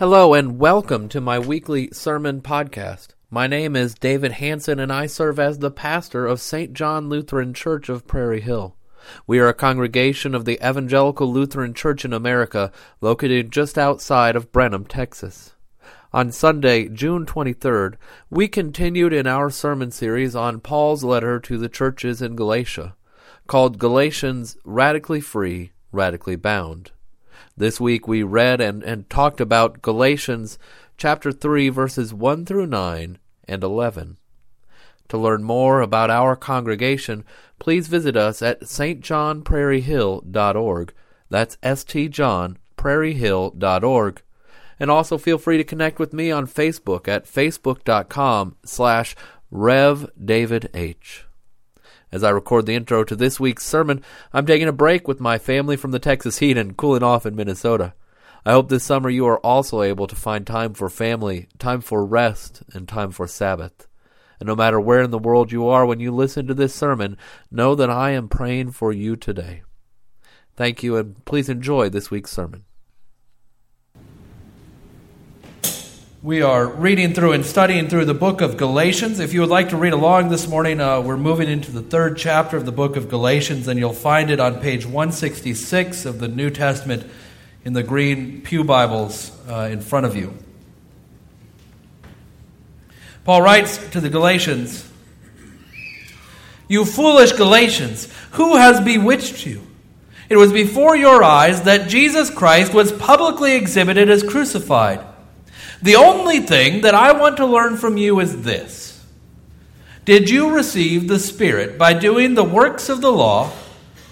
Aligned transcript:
Hello 0.00 0.32
and 0.32 0.58
welcome 0.58 1.10
to 1.10 1.20
my 1.20 1.38
weekly 1.38 1.90
sermon 1.92 2.40
podcast. 2.40 3.08
My 3.30 3.46
name 3.46 3.76
is 3.76 3.94
David 3.94 4.32
Hanson 4.32 4.78
and 4.78 4.90
I 4.90 5.04
serve 5.04 5.38
as 5.38 5.58
the 5.58 5.70
pastor 5.70 6.26
of 6.26 6.40
St. 6.40 6.72
John 6.72 7.10
Lutheran 7.10 7.52
Church 7.52 7.90
of 7.90 8.06
Prairie 8.06 8.40
Hill. 8.40 8.74
We 9.26 9.38
are 9.40 9.48
a 9.48 9.52
congregation 9.52 10.34
of 10.34 10.46
the 10.46 10.58
Evangelical 10.66 11.30
Lutheran 11.30 11.74
Church 11.74 12.06
in 12.06 12.14
America 12.14 12.72
located 13.02 13.52
just 13.52 13.76
outside 13.76 14.36
of 14.36 14.50
Brenham, 14.52 14.86
Texas. 14.86 15.52
On 16.14 16.32
Sunday, 16.32 16.88
June 16.88 17.26
23rd, 17.26 17.96
we 18.30 18.48
continued 18.48 19.12
in 19.12 19.26
our 19.26 19.50
sermon 19.50 19.90
series 19.90 20.34
on 20.34 20.60
Paul's 20.60 21.04
letter 21.04 21.38
to 21.40 21.58
the 21.58 21.68
churches 21.68 22.22
in 22.22 22.36
Galatia, 22.36 22.96
called 23.46 23.78
Galatians 23.78 24.56
Radically 24.64 25.20
Free, 25.20 25.72
Radically 25.92 26.36
Bound. 26.36 26.92
This 27.60 27.78
week 27.78 28.08
we 28.08 28.22
read 28.22 28.62
and, 28.62 28.82
and 28.82 29.10
talked 29.10 29.38
about 29.38 29.82
Galatians 29.82 30.58
chapter 30.96 31.30
3, 31.30 31.68
verses 31.68 32.14
1 32.14 32.46
through 32.46 32.68
9 32.68 33.18
and 33.46 33.62
11. 33.62 34.16
To 35.08 35.18
learn 35.18 35.42
more 35.42 35.82
about 35.82 36.08
our 36.08 36.36
congregation, 36.36 37.22
please 37.58 37.86
visit 37.86 38.16
us 38.16 38.40
at 38.40 38.62
stjohnprairiehill.org. 38.62 40.94
That's 41.28 41.56
stjohnprairiehill.org 41.56 44.22
and 44.80 44.90
also 44.90 45.18
feel 45.18 45.36
free 45.36 45.58
to 45.58 45.64
connect 45.64 45.98
with 45.98 46.14
me 46.14 46.30
on 46.30 46.46
Facebook 46.46 47.08
at 47.08 47.26
facebook.com 47.26 48.56
slash 48.64 49.14
revdavidh. 49.52 51.24
As 52.12 52.24
I 52.24 52.30
record 52.30 52.66
the 52.66 52.74
intro 52.74 53.04
to 53.04 53.14
this 53.14 53.38
week's 53.38 53.64
sermon, 53.64 54.02
I'm 54.32 54.46
taking 54.46 54.68
a 54.68 54.72
break 54.72 55.06
with 55.06 55.20
my 55.20 55.38
family 55.38 55.76
from 55.76 55.92
the 55.92 55.98
Texas 55.98 56.38
heat 56.38 56.56
and 56.56 56.76
cooling 56.76 57.02
off 57.02 57.24
in 57.24 57.36
Minnesota. 57.36 57.94
I 58.44 58.52
hope 58.52 58.68
this 58.68 58.84
summer 58.84 59.10
you 59.10 59.26
are 59.26 59.38
also 59.40 59.82
able 59.82 60.06
to 60.06 60.16
find 60.16 60.46
time 60.46 60.74
for 60.74 60.88
family, 60.88 61.48
time 61.58 61.80
for 61.80 62.04
rest, 62.04 62.62
and 62.72 62.88
time 62.88 63.10
for 63.10 63.26
Sabbath. 63.26 63.86
And 64.40 64.46
no 64.46 64.56
matter 64.56 64.80
where 64.80 65.02
in 65.02 65.10
the 65.10 65.18
world 65.18 65.52
you 65.52 65.68
are 65.68 65.84
when 65.84 66.00
you 66.00 66.10
listen 66.10 66.46
to 66.46 66.54
this 66.54 66.74
sermon, 66.74 67.16
know 67.50 67.74
that 67.74 67.90
I 67.90 68.10
am 68.10 68.28
praying 68.28 68.72
for 68.72 68.92
you 68.92 69.14
today. 69.14 69.62
Thank 70.56 70.82
you, 70.82 70.96
and 70.96 71.22
please 71.24 71.48
enjoy 71.48 71.90
this 71.90 72.10
week's 72.10 72.32
sermon. 72.32 72.64
We 76.22 76.42
are 76.42 76.66
reading 76.66 77.14
through 77.14 77.32
and 77.32 77.46
studying 77.46 77.88
through 77.88 78.04
the 78.04 78.12
book 78.12 78.42
of 78.42 78.58
Galatians. 78.58 79.20
If 79.20 79.32
you 79.32 79.40
would 79.40 79.48
like 79.48 79.70
to 79.70 79.78
read 79.78 79.94
along 79.94 80.28
this 80.28 80.46
morning, 80.46 80.78
uh, 80.78 81.00
we're 81.00 81.16
moving 81.16 81.48
into 81.48 81.72
the 81.72 81.80
third 81.80 82.18
chapter 82.18 82.58
of 82.58 82.66
the 82.66 82.72
book 82.72 82.96
of 82.96 83.08
Galatians, 83.08 83.66
and 83.66 83.80
you'll 83.80 83.94
find 83.94 84.30
it 84.30 84.38
on 84.38 84.60
page 84.60 84.84
166 84.84 86.04
of 86.04 86.18
the 86.18 86.28
New 86.28 86.50
Testament 86.50 87.10
in 87.64 87.72
the 87.72 87.82
green 87.82 88.42
Pew 88.42 88.64
Bibles 88.64 89.32
uh, 89.48 89.70
in 89.72 89.80
front 89.80 90.04
of 90.04 90.14
you. 90.14 90.34
Paul 93.24 93.40
writes 93.40 93.78
to 93.92 94.00
the 94.02 94.10
Galatians 94.10 94.86
You 96.68 96.84
foolish 96.84 97.32
Galatians, 97.32 98.12
who 98.32 98.56
has 98.56 98.78
bewitched 98.82 99.46
you? 99.46 99.66
It 100.28 100.36
was 100.36 100.52
before 100.52 100.96
your 100.96 101.24
eyes 101.24 101.62
that 101.62 101.88
Jesus 101.88 102.28
Christ 102.28 102.74
was 102.74 102.92
publicly 102.92 103.56
exhibited 103.56 104.10
as 104.10 104.22
crucified. 104.22 105.06
The 105.82 105.96
only 105.96 106.40
thing 106.40 106.82
that 106.82 106.94
I 106.94 107.12
want 107.12 107.38
to 107.38 107.46
learn 107.46 107.76
from 107.76 107.96
you 107.96 108.20
is 108.20 108.42
this 108.42 109.02
Did 110.04 110.28
you 110.28 110.54
receive 110.54 111.08
the 111.08 111.18
Spirit 111.18 111.78
by 111.78 111.94
doing 111.94 112.34
the 112.34 112.44
works 112.44 112.88
of 112.88 113.00
the 113.00 113.12
law 113.12 113.52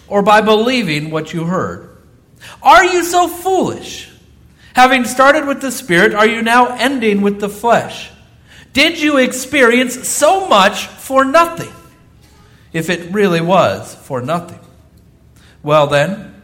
or 0.06 0.22
by 0.22 0.40
believing 0.40 1.10
what 1.10 1.32
you 1.32 1.44
heard? 1.44 1.96
Are 2.62 2.84
you 2.84 3.04
so 3.04 3.28
foolish? 3.28 4.10
Having 4.74 5.06
started 5.06 5.46
with 5.46 5.60
the 5.60 5.72
Spirit, 5.72 6.14
are 6.14 6.26
you 6.26 6.40
now 6.40 6.76
ending 6.76 7.20
with 7.20 7.40
the 7.40 7.48
flesh? 7.48 8.10
Did 8.72 9.00
you 9.00 9.18
experience 9.18 10.08
so 10.08 10.46
much 10.46 10.86
for 10.86 11.24
nothing? 11.24 11.72
If 12.72 12.90
it 12.90 13.12
really 13.12 13.40
was 13.40 13.94
for 13.94 14.22
nothing. 14.22 14.60
Well, 15.62 15.88
then, 15.88 16.37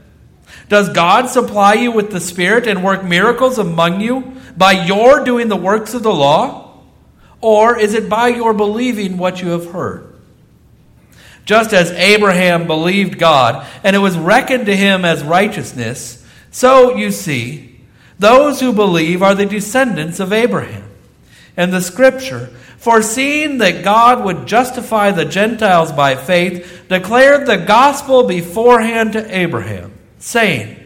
does 0.69 0.89
God 0.89 1.29
supply 1.29 1.75
you 1.75 1.93
with 1.93 2.11
the 2.11 2.21
Spirit 2.21 2.67
and 2.67 2.83
work 2.83 3.05
miracles 3.05 3.59
among 3.59 4.01
you 4.01 4.33
by 4.57 4.73
your 4.73 5.25
doing 5.25 5.49
the 5.49 5.57
works 5.57 5.95
of 5.95 6.03
the 6.03 6.13
law? 6.13 6.81
Or 7.41 7.79
is 7.79 7.95
it 7.95 8.09
by 8.09 8.29
your 8.29 8.55
believing 8.55 9.19
what 9.19 9.43
you 9.43 9.51
have 9.51 9.71
heard? 9.71 10.15
Just 11.45 11.75
as 11.75 11.91
Abraham 11.91 12.67
believed 12.67 13.19
God, 13.19 13.67
and 13.83 13.95
it 13.95 13.99
was 13.99 14.17
reckoned 14.17 14.67
to 14.67 14.77
him 14.77 15.05
as 15.05 15.23
righteousness, 15.23 16.25
so 16.51 16.97
you 16.97 17.11
see, 17.11 17.81
those 18.19 18.61
who 18.61 18.73
believe 18.73 19.23
are 19.23 19.35
the 19.35 19.45
descendants 19.45 20.21
of 20.21 20.33
Abraham. 20.33 20.89
And 21.57 21.73
the 21.73 21.83
scripture, 21.83 22.47
foreseeing 22.79 23.59
that 23.59 23.85
God 23.85 24.25
would 24.25 24.47
justify 24.47 25.11
the 25.11 25.25
Gentiles 25.25 25.93
by 25.93 26.17
faith, 26.17 26.85
declared 26.89 27.47
the 27.47 27.59
gospel 27.59 28.27
beforehand 28.27 29.13
to 29.13 29.37
Abraham, 29.37 29.93
saying, 30.25 30.81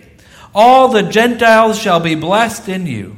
All 0.54 0.88
the 0.88 1.04
Gentiles 1.04 1.78
shall 1.78 2.00
be 2.00 2.14
blessed 2.14 2.68
in 2.68 2.86
you. 2.86 3.16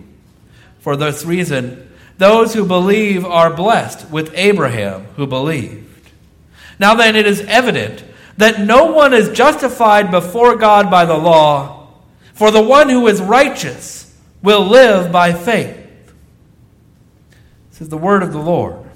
For 0.81 0.97
this 0.97 1.25
reason, 1.25 1.91
those 2.19 2.53
who 2.53 2.66
believe 2.66 3.25
are 3.25 3.53
blessed 3.53 4.10
with 4.10 4.32
Abraham 4.34 5.04
who 5.16 5.26
believed. 5.26 6.10
Now 6.78 6.94
then, 6.94 7.16
it 7.16 7.26
is 7.26 7.41
evident 7.41 8.04
that 8.36 8.60
no 8.60 8.92
one 8.92 9.14
is 9.14 9.31
justified 9.31 10.10
before 10.10 10.56
God 10.56 10.91
by 10.91 11.04
the 11.04 11.16
law, 11.16 11.88
for 12.34 12.50
the 12.50 12.62
one 12.62 12.88
who 12.88 13.06
is 13.06 13.20
righteous 13.20 14.14
will 14.42 14.64
live 14.64 15.12
by 15.12 15.32
faith. 15.32 15.76
This 17.70 17.82
is 17.82 17.88
the 17.88 17.98
word 17.98 18.22
of 18.22 18.32
the 18.32 18.41
Lord. 18.41 18.89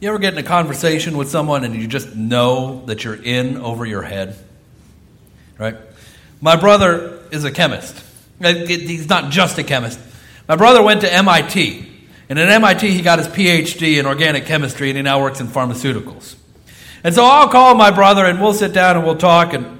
You 0.00 0.08
ever 0.08 0.18
get 0.18 0.32
in 0.32 0.38
a 0.38 0.42
conversation 0.42 1.18
with 1.18 1.28
someone 1.28 1.62
and 1.62 1.74
you 1.74 1.86
just 1.86 2.16
know 2.16 2.82
that 2.86 3.04
you're 3.04 3.22
in 3.22 3.58
over 3.58 3.84
your 3.84 4.00
head? 4.00 4.34
Right? 5.58 5.76
My 6.40 6.56
brother 6.56 7.22
is 7.30 7.44
a 7.44 7.50
chemist. 7.50 8.02
Uh, 8.42 8.54
he's 8.54 9.10
not 9.10 9.30
just 9.30 9.58
a 9.58 9.62
chemist. 9.62 10.00
My 10.48 10.56
brother 10.56 10.82
went 10.82 11.02
to 11.02 11.12
MIT, 11.12 11.86
and 12.30 12.38
at 12.38 12.48
MIT 12.48 12.90
he 12.90 13.02
got 13.02 13.18
his 13.18 13.28
PhD 13.28 14.00
in 14.00 14.06
organic 14.06 14.46
chemistry, 14.46 14.88
and 14.88 14.96
he 14.96 15.02
now 15.02 15.20
works 15.20 15.38
in 15.38 15.48
pharmaceuticals. 15.48 16.34
And 17.04 17.14
so 17.14 17.22
I'll 17.22 17.50
call 17.50 17.74
my 17.74 17.90
brother, 17.90 18.24
and 18.24 18.40
we'll 18.40 18.54
sit 18.54 18.72
down 18.72 18.96
and 18.96 19.04
we'll 19.04 19.18
talk, 19.18 19.52
and 19.52 19.78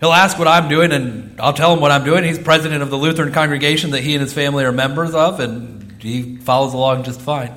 he'll 0.00 0.12
ask 0.12 0.36
what 0.36 0.48
I'm 0.48 0.68
doing, 0.68 0.90
and 0.90 1.40
I'll 1.40 1.52
tell 1.52 1.72
him 1.72 1.80
what 1.80 1.92
I'm 1.92 2.04
doing. 2.04 2.24
He's 2.24 2.40
president 2.40 2.82
of 2.82 2.90
the 2.90 2.98
Lutheran 2.98 3.32
congregation 3.32 3.92
that 3.92 4.02
he 4.02 4.14
and 4.14 4.20
his 4.20 4.32
family 4.32 4.64
are 4.64 4.72
members 4.72 5.14
of, 5.14 5.38
and 5.38 6.02
he 6.02 6.38
follows 6.38 6.74
along 6.74 7.04
just 7.04 7.20
fine. 7.20 7.54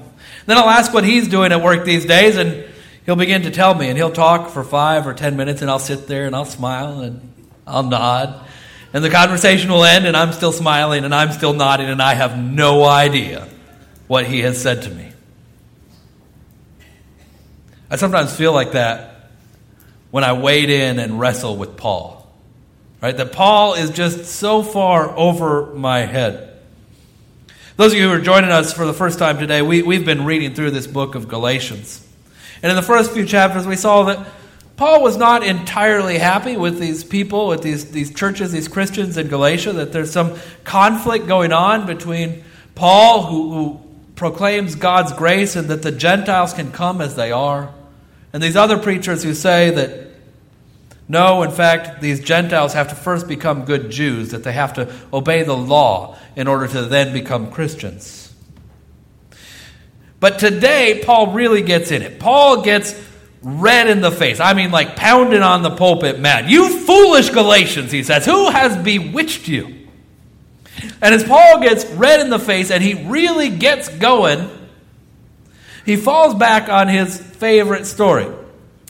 Then 0.51 0.57
I'll 0.57 0.69
ask 0.69 0.93
what 0.93 1.05
he's 1.05 1.29
doing 1.29 1.53
at 1.53 1.61
work 1.61 1.85
these 1.85 2.05
days, 2.05 2.35
and 2.35 2.65
he'll 3.05 3.15
begin 3.15 3.43
to 3.43 3.51
tell 3.51 3.73
me, 3.73 3.87
and 3.87 3.95
he'll 3.95 4.11
talk 4.11 4.49
for 4.49 4.65
five 4.65 5.07
or 5.07 5.13
ten 5.13 5.37
minutes, 5.37 5.61
and 5.61 5.71
I'll 5.71 5.79
sit 5.79 6.07
there 6.07 6.25
and 6.25 6.35
I'll 6.35 6.43
smile 6.43 6.99
and 6.99 7.33
I'll 7.65 7.83
nod. 7.83 8.45
And 8.91 9.01
the 9.01 9.09
conversation 9.09 9.71
will 9.71 9.85
end, 9.85 10.05
and 10.05 10.17
I'm 10.17 10.33
still 10.33 10.51
smiling, 10.51 11.05
and 11.05 11.15
I'm 11.15 11.31
still 11.31 11.53
nodding, 11.53 11.87
and 11.87 12.01
I 12.01 12.15
have 12.15 12.37
no 12.37 12.83
idea 12.83 13.47
what 14.07 14.25
he 14.25 14.41
has 14.41 14.61
said 14.61 14.81
to 14.81 14.89
me. 14.89 15.13
I 17.89 17.95
sometimes 17.95 18.35
feel 18.35 18.51
like 18.51 18.73
that 18.73 19.29
when 20.09 20.25
I 20.25 20.33
wade 20.33 20.69
in 20.69 20.99
and 20.99 21.17
wrestle 21.17 21.55
with 21.55 21.77
Paul. 21.77 22.29
Right? 23.01 23.15
That 23.15 23.31
Paul 23.31 23.75
is 23.75 23.89
just 23.89 24.25
so 24.25 24.63
far 24.63 25.17
over 25.17 25.67
my 25.67 25.99
head. 25.99 26.50
Those 27.81 27.93
of 27.93 27.97
you 27.97 28.09
who 28.09 28.13
are 28.13 28.21
joining 28.21 28.51
us 28.51 28.71
for 28.71 28.85
the 28.85 28.93
first 28.93 29.17
time 29.17 29.39
today, 29.39 29.63
we, 29.63 29.81
we've 29.81 30.05
been 30.05 30.23
reading 30.23 30.53
through 30.53 30.69
this 30.69 30.85
book 30.85 31.15
of 31.15 31.27
Galatians. 31.27 32.07
And 32.61 32.69
in 32.69 32.75
the 32.75 32.83
first 32.83 33.11
few 33.11 33.25
chapters, 33.25 33.65
we 33.65 33.75
saw 33.75 34.03
that 34.03 34.23
Paul 34.77 35.01
was 35.01 35.17
not 35.17 35.43
entirely 35.43 36.19
happy 36.19 36.55
with 36.57 36.77
these 36.77 37.03
people, 37.03 37.47
with 37.47 37.63
these, 37.63 37.89
these 37.89 38.13
churches, 38.13 38.51
these 38.51 38.67
Christians 38.67 39.17
in 39.17 39.29
Galatia, 39.29 39.73
that 39.73 39.93
there's 39.93 40.11
some 40.11 40.37
conflict 40.63 41.25
going 41.25 41.51
on 41.51 41.87
between 41.87 42.43
Paul, 42.75 43.23
who, 43.23 43.51
who 43.51 43.81
proclaims 44.13 44.75
God's 44.75 45.13
grace, 45.13 45.55
and 45.55 45.67
that 45.69 45.81
the 45.81 45.91
Gentiles 45.91 46.53
can 46.53 46.71
come 46.71 47.01
as 47.01 47.15
they 47.15 47.31
are, 47.31 47.73
and 48.31 48.43
these 48.43 48.55
other 48.55 48.77
preachers 48.77 49.23
who 49.23 49.33
say 49.33 49.71
that 49.71 50.10
no, 51.07 51.43
in 51.43 51.51
fact, 51.51 52.01
these 52.01 52.21
Gentiles 52.21 52.73
have 52.73 52.89
to 52.89 52.95
first 52.95 53.27
become 53.27 53.65
good 53.65 53.91
Jews, 53.91 54.31
that 54.31 54.43
they 54.43 54.53
have 54.53 54.73
to 54.73 54.93
obey 55.11 55.43
the 55.43 55.57
law 55.57 56.17
in 56.35 56.47
order 56.47 56.67
to 56.67 56.83
then 56.83 57.11
become 57.11 57.51
Christians. 57.51 58.33
But 60.19 60.39
today, 60.39 61.01
Paul 61.03 61.33
really 61.33 61.63
gets 61.63 61.91
in 61.91 62.01
it. 62.01 62.19
Paul 62.19 62.61
gets 62.61 62.95
red 63.41 63.87
in 63.87 64.01
the 64.01 64.11
face. 64.11 64.39
I 64.39 64.53
mean, 64.53 64.71
like 64.71 64.95
pounded 64.95 65.41
on 65.41 65.63
the 65.63 65.71
pulpit 65.71 66.19
mad. 66.19 66.49
You 66.49 66.85
foolish 66.85 67.29
Galatians, 67.31 67.91
he 67.91 68.03
says, 68.03 68.25
who 68.25 68.49
has 68.49 68.77
bewitched 68.77 69.47
you? 69.47 69.87
And 71.01 71.13
as 71.13 71.23
Paul 71.23 71.59
gets 71.59 71.85
red 71.85 72.19
in 72.21 72.29
the 72.29 72.39
face 72.39 72.71
and 72.71 72.83
he 72.83 73.07
really 73.09 73.49
gets 73.49 73.89
going, 73.89 74.49
he 75.85 75.95
falls 75.97 76.35
back 76.35 76.69
on 76.69 76.87
his 76.87 77.19
favorite 77.19 77.85
story. 77.85 78.27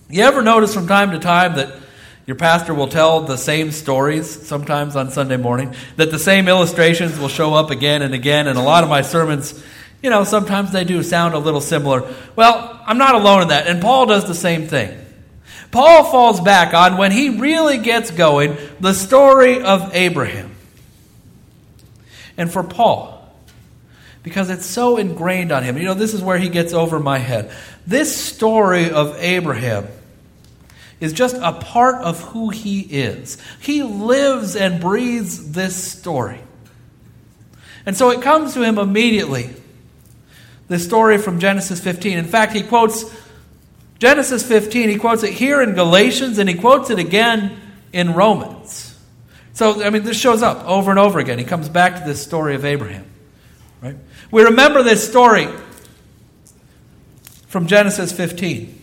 You 0.10 0.24
ever 0.24 0.42
notice 0.42 0.74
from 0.74 0.88
time 0.88 1.12
to 1.12 1.20
time 1.20 1.56
that 1.56 1.81
Your 2.32 2.38
pastor 2.38 2.74
will 2.74 2.88
tell 2.88 3.20
the 3.20 3.36
same 3.36 3.74
stories 3.74 4.48
sometimes 4.48 4.96
on 4.96 5.12
Sunday 5.12 5.36
morning, 5.36 5.76
that 5.98 6.12
the 6.12 6.18
same 6.18 6.48
illustrations 6.48 7.20
will 7.20 7.28
show 7.28 7.54
up 7.54 7.72
again 7.72 8.02
and 8.02 8.14
again, 8.14 8.48
and 8.48 8.58
a 8.58 8.62
lot 8.62 8.86
of 8.86 8.90
my 8.90 9.02
sermons, 9.02 9.62
you 10.02 10.10
know, 10.10 10.24
sometimes 10.24 10.72
they 10.72 10.86
do 10.86 11.04
sound 11.04 11.34
a 11.34 11.40
little 11.40 11.60
similar. 11.60 12.10
Well, 12.38 12.82
I'm 12.86 12.98
not 12.98 13.16
alone 13.16 13.42
in 13.42 13.48
that, 13.50 13.68
and 13.68 13.82
Paul 13.82 14.06
does 14.06 14.28
the 14.28 14.34
same 14.34 14.70
thing. 14.70 14.98
Paul 15.72 16.06
falls 16.06 16.40
back 16.40 16.74
on 16.74 16.96
when 16.96 17.12
he 17.12 17.38
really 17.38 17.80
gets 17.80 18.12
going 18.12 18.56
the 18.80 18.94
story 18.94 19.62
of 19.62 19.94
Abraham. 19.94 20.56
And 22.38 22.50
for 22.50 22.64
Paul, 22.64 23.30
because 24.24 24.50
it's 24.50 24.66
so 24.66 24.96
ingrained 24.96 25.52
on 25.52 25.64
him, 25.64 25.78
you 25.78 25.84
know, 25.84 25.96
this 25.96 26.14
is 26.14 26.22
where 26.22 26.38
he 26.38 26.48
gets 26.48 26.72
over 26.72 26.98
my 26.98 27.18
head. 27.18 27.52
This 27.86 28.16
story 28.16 28.90
of 28.90 29.18
Abraham 29.20 29.90
is 31.02 31.12
just 31.12 31.36
a 31.36 31.52
part 31.52 31.96
of 31.96 32.22
who 32.22 32.50
he 32.50 32.82
is. 32.82 33.38
He 33.60 33.84
lives 33.84 34.56
and 34.56 34.80
breathes 34.80 35.52
this 35.52 35.76
story. 35.76 36.40
And 37.86 37.98
so 37.98 38.12
it 38.12 38.22
comes 38.22 38.54
to 38.54 38.62
him 38.62 38.78
immediately. 38.78 39.50
This 40.68 40.86
story 40.86 41.18
from 41.18 41.40
Genesis 41.40 41.82
15. 41.82 42.18
In 42.18 42.26
fact, 42.26 42.54
he 42.54 42.62
quotes 42.62 43.04
Genesis 44.02 44.48
15, 44.48 44.90
he 44.90 44.96
quotes 44.96 45.22
it 45.22 45.34
here 45.34 45.62
in 45.62 45.74
Galatians, 45.76 46.40
and 46.40 46.50
he 46.50 46.56
quotes 46.56 46.90
it 46.90 46.98
again 46.98 47.56
in 47.94 48.16
Romans. 48.16 48.98
So, 49.54 49.84
I 49.84 49.92
mean, 49.92 50.02
this 50.02 50.20
shows 50.20 50.42
up 50.42 50.66
over 50.66 50.90
and 50.90 51.00
over 51.00 51.20
again. 51.20 51.38
He 51.38 51.46
comes 51.46 51.70
back 51.70 51.98
to 51.98 52.04
this 52.04 52.20
story 52.20 52.56
of 52.56 52.66
Abraham. 52.66 53.06
Right? 53.80 53.96
We 54.32 54.44
remember 54.44 54.82
this 54.82 55.08
story 55.08 55.50
from 57.46 57.68
Genesis 57.68 58.12
15. 58.12 58.81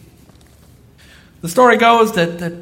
The 1.40 1.49
story 1.49 1.76
goes 1.76 2.12
that, 2.14 2.38
that 2.40 2.52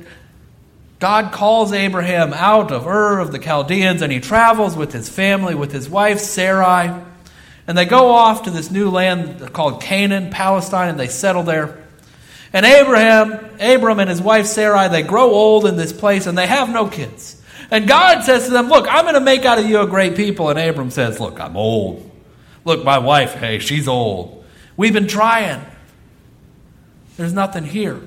God 0.98 1.32
calls 1.32 1.72
Abraham 1.72 2.32
out 2.32 2.72
of 2.72 2.86
Ur 2.86 3.18
of 3.18 3.32
the 3.32 3.38
Chaldeans, 3.38 4.02
and 4.02 4.12
he 4.12 4.20
travels 4.20 4.76
with 4.76 4.92
his 4.92 5.08
family, 5.08 5.54
with 5.54 5.72
his 5.72 5.88
wife 5.88 6.18
Sarai, 6.18 6.92
and 7.66 7.76
they 7.76 7.84
go 7.84 8.10
off 8.10 8.44
to 8.44 8.50
this 8.50 8.70
new 8.70 8.90
land 8.90 9.52
called 9.52 9.82
Canaan, 9.82 10.30
Palestine, 10.30 10.90
and 10.90 11.00
they 11.00 11.08
settle 11.08 11.42
there. 11.42 11.82
And 12.52 12.64
Abraham, 12.64 13.32
Abram 13.60 13.98
and 13.98 14.08
his 14.08 14.22
wife 14.22 14.46
Sarai, 14.46 14.88
they 14.88 15.02
grow 15.02 15.30
old 15.30 15.66
in 15.66 15.76
this 15.76 15.92
place 15.92 16.26
and 16.26 16.38
they 16.38 16.46
have 16.46 16.70
no 16.70 16.86
kids. 16.86 17.42
And 17.70 17.88
God 17.88 18.22
says 18.22 18.44
to 18.44 18.50
them, 18.50 18.68
Look, 18.68 18.86
I'm 18.88 19.04
going 19.04 19.14
to 19.14 19.20
make 19.20 19.44
out 19.44 19.58
of 19.58 19.66
you 19.66 19.80
a 19.80 19.86
great 19.86 20.14
people. 20.14 20.48
And 20.48 20.58
Abram 20.58 20.90
says, 20.90 21.18
Look, 21.18 21.40
I'm 21.40 21.56
old. 21.56 22.08
Look, 22.64 22.84
my 22.84 22.98
wife, 22.98 23.34
hey, 23.34 23.58
she's 23.58 23.88
old. 23.88 24.44
We've 24.76 24.92
been 24.92 25.08
trying. 25.08 25.64
There's 27.16 27.32
nothing 27.32 27.64
here. 27.64 28.00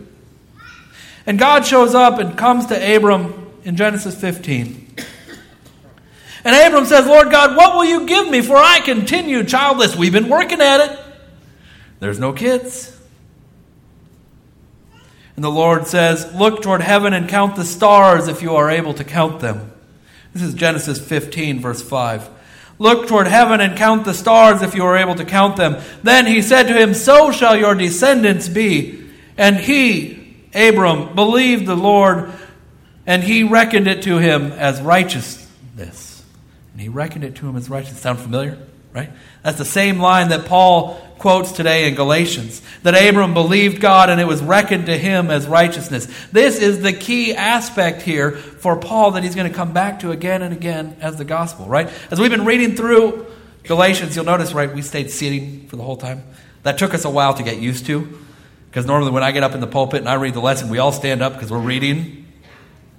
And 1.25 1.37
God 1.37 1.65
shows 1.65 1.93
up 1.93 2.19
and 2.19 2.37
comes 2.37 2.67
to 2.67 2.95
Abram 2.95 3.51
in 3.63 3.75
Genesis 3.75 4.19
15. 4.19 4.95
And 6.43 6.55
Abram 6.55 6.85
says, 6.85 7.05
Lord 7.05 7.31
God, 7.31 7.55
what 7.55 7.75
will 7.75 7.85
you 7.85 8.05
give 8.05 8.29
me 8.29 8.41
for 8.41 8.55
I 8.55 8.79
continue 8.79 9.43
childless? 9.43 9.95
We've 9.95 10.13
been 10.13 10.29
working 10.29 10.61
at 10.61 10.89
it. 10.89 10.99
There's 11.99 12.19
no 12.19 12.31
kids. 12.31 12.95
And 15.35 15.43
the 15.43 15.51
Lord 15.51 15.87
says, 15.87 16.33
Look 16.33 16.61
toward 16.61 16.81
heaven 16.81 17.13
and 17.13 17.29
count 17.29 17.55
the 17.55 17.65
stars 17.65 18.27
if 18.27 18.41
you 18.41 18.55
are 18.55 18.69
able 18.69 18.93
to 18.95 19.03
count 19.03 19.41
them. 19.41 19.71
This 20.33 20.43
is 20.43 20.53
Genesis 20.53 20.99
15, 20.99 21.59
verse 21.59 21.81
5. 21.81 22.29
Look 22.77 23.07
toward 23.07 23.27
heaven 23.27 23.59
and 23.59 23.77
count 23.77 24.05
the 24.05 24.13
stars 24.13 24.61
if 24.61 24.73
you 24.73 24.85
are 24.85 24.95
able 24.95 25.15
to 25.15 25.25
count 25.25 25.57
them. 25.57 25.81
Then 26.01 26.25
he 26.25 26.41
said 26.41 26.63
to 26.63 26.73
him, 26.73 26.93
So 26.93 27.31
shall 27.31 27.57
your 27.57 27.75
descendants 27.75 28.47
be. 28.47 29.09
And 29.37 29.57
he, 29.57 30.18
Abram 30.53 31.15
believed 31.15 31.65
the 31.65 31.75
Lord, 31.75 32.31
and 33.05 33.23
he 33.23 33.43
reckoned 33.43 33.87
it 33.87 34.03
to 34.03 34.17
him 34.17 34.51
as 34.51 34.81
righteousness. 34.81 36.23
And 36.73 36.81
he 36.81 36.89
reckoned 36.89 37.23
it 37.23 37.35
to 37.35 37.47
him 37.47 37.55
as 37.55 37.69
righteousness. 37.69 38.01
Sound 38.01 38.19
familiar? 38.19 38.57
Right? 38.93 39.11
That's 39.43 39.57
the 39.57 39.65
same 39.65 39.99
line 39.99 40.29
that 40.29 40.45
Paul 40.45 40.99
quotes 41.19 41.51
today 41.51 41.87
in 41.87 41.95
Galatians 41.95 42.61
that 42.83 42.95
Abram 42.95 43.33
believed 43.33 43.81
God 43.81 44.09
and 44.09 44.19
it 44.19 44.25
was 44.25 44.41
reckoned 44.41 44.87
to 44.87 44.97
him 44.97 45.29
as 45.29 45.45
righteousness. 45.47 46.07
This 46.31 46.59
is 46.59 46.81
the 46.81 46.93
key 46.93 47.35
aspect 47.35 48.01
here 48.01 48.31
for 48.31 48.77
Paul 48.77 49.11
that 49.11 49.23
he's 49.23 49.35
going 49.35 49.49
to 49.49 49.55
come 49.55 49.73
back 49.73 49.99
to 49.99 50.11
again 50.11 50.41
and 50.41 50.53
again 50.53 50.95
as 51.01 51.17
the 51.17 51.25
gospel, 51.25 51.67
right? 51.67 51.89
As 52.09 52.19
we've 52.19 52.31
been 52.31 52.45
reading 52.45 52.75
through 52.75 53.27
Galatians, 53.63 54.15
you'll 54.15 54.25
notice, 54.25 54.53
right, 54.53 54.73
we 54.73 54.81
stayed 54.81 55.11
sitting 55.11 55.67
for 55.67 55.75
the 55.75 55.83
whole 55.83 55.97
time. 55.97 56.23
That 56.63 56.77
took 56.77 56.93
us 56.93 57.05
a 57.05 57.09
while 57.09 57.33
to 57.35 57.43
get 57.43 57.57
used 57.57 57.85
to. 57.87 58.17
Because 58.69 58.85
normally 58.85 59.11
when 59.11 59.23
I 59.23 59.31
get 59.31 59.43
up 59.43 59.53
in 59.53 59.61
the 59.61 59.67
pulpit 59.67 59.99
and 59.99 60.09
I 60.09 60.15
read 60.15 60.33
the 60.33 60.41
lesson, 60.41 60.69
we 60.69 60.77
all 60.77 60.91
stand 60.91 61.21
up 61.21 61.33
because 61.33 61.51
we're 61.51 61.59
reading 61.59 62.19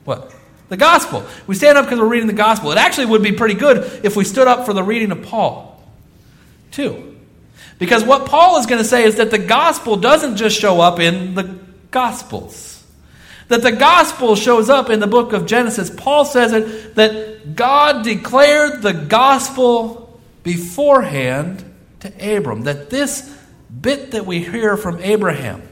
what? 0.04 0.34
The 0.68 0.76
gospel. 0.76 1.24
We 1.46 1.54
stand 1.54 1.78
up 1.78 1.84
because 1.84 1.98
we're 1.98 2.08
reading 2.08 2.26
the 2.26 2.32
gospel. 2.32 2.72
It 2.72 2.78
actually 2.78 3.06
would 3.06 3.22
be 3.22 3.32
pretty 3.32 3.54
good 3.54 4.04
if 4.04 4.16
we 4.16 4.24
stood 4.24 4.46
up 4.46 4.66
for 4.66 4.72
the 4.72 4.82
reading 4.82 5.10
of 5.10 5.22
Paul, 5.22 5.80
too. 6.70 7.18
Because 7.78 8.04
what 8.04 8.26
Paul 8.26 8.58
is 8.58 8.66
going 8.66 8.80
to 8.80 8.88
say 8.88 9.04
is 9.04 9.16
that 9.16 9.30
the 9.30 9.38
gospel 9.38 9.96
doesn't 9.96 10.36
just 10.36 10.58
show 10.58 10.80
up 10.80 11.00
in 11.00 11.34
the 11.34 11.58
gospels. 11.90 12.84
That 13.48 13.62
the 13.62 13.72
gospel 13.72 14.36
shows 14.36 14.70
up 14.70 14.90
in 14.90 15.00
the 15.00 15.06
book 15.06 15.32
of 15.32 15.46
Genesis. 15.46 15.90
Paul 15.90 16.24
says 16.24 16.52
it 16.52 16.94
that 16.94 17.56
God 17.56 18.04
declared 18.04 18.82
the 18.82 18.92
gospel 18.92 20.20
beforehand 20.44 21.64
to 22.00 22.36
Abram. 22.36 22.62
That 22.62 22.90
this 22.90 23.36
bit 23.80 24.12
that 24.12 24.26
we 24.26 24.40
hear 24.42 24.76
from 24.76 25.00
Abraham 25.00 25.62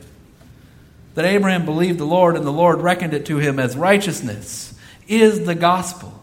that 1.14 1.24
Abraham 1.24 1.64
believed 1.64 1.98
the 1.98 2.04
Lord 2.04 2.36
and 2.36 2.46
the 2.46 2.52
Lord 2.52 2.80
reckoned 2.80 3.12
it 3.12 3.26
to 3.26 3.38
him 3.38 3.58
as 3.58 3.76
righteousness 3.76 4.72
is 5.08 5.44
the 5.46 5.54
gospel. 5.56 6.22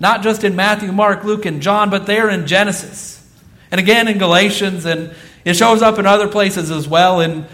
Not 0.00 0.22
just 0.22 0.42
in 0.42 0.56
Matthew, 0.56 0.90
Mark, 0.90 1.22
Luke, 1.22 1.46
and 1.46 1.62
John, 1.62 1.88
but 1.88 2.06
there 2.06 2.28
in 2.28 2.48
Genesis. 2.48 3.24
And 3.70 3.78
again 3.78 4.08
in 4.08 4.18
Galatians, 4.18 4.86
and 4.86 5.14
it 5.44 5.54
shows 5.54 5.82
up 5.82 6.00
in 6.00 6.06
other 6.06 6.26
places 6.26 6.72
as 6.72 6.88
well 6.88 7.20
in 7.20 7.46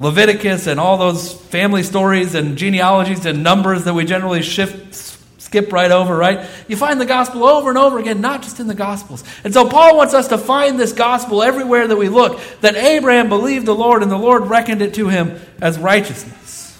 Leviticus 0.00 0.66
and 0.66 0.80
all 0.80 0.96
those 0.96 1.34
family 1.34 1.82
stories 1.82 2.34
and 2.34 2.56
genealogies 2.56 3.26
and 3.26 3.42
numbers 3.42 3.84
that 3.84 3.92
we 3.92 4.06
generally 4.06 4.42
shift 4.42 5.18
skip 5.52 5.70
right 5.70 5.90
over, 5.90 6.16
right? 6.16 6.48
You 6.66 6.78
find 6.78 6.98
the 6.98 7.04
gospel 7.04 7.44
over 7.44 7.68
and 7.68 7.76
over 7.76 7.98
again, 7.98 8.22
not 8.22 8.42
just 8.42 8.58
in 8.58 8.68
the 8.68 8.74
gospels. 8.74 9.22
And 9.44 9.52
so 9.52 9.68
Paul 9.68 9.98
wants 9.98 10.14
us 10.14 10.28
to 10.28 10.38
find 10.38 10.80
this 10.80 10.94
gospel 10.94 11.42
everywhere 11.42 11.86
that 11.86 11.96
we 11.96 12.08
look 12.08 12.40
that 12.62 12.74
Abraham 12.74 13.28
believed 13.28 13.66
the 13.66 13.74
Lord 13.74 14.02
and 14.02 14.10
the 14.10 14.16
Lord 14.16 14.44
reckoned 14.44 14.80
it 14.80 14.94
to 14.94 15.08
him 15.08 15.38
as 15.60 15.78
righteousness. 15.78 16.74